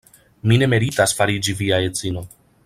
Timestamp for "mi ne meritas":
0.51-1.13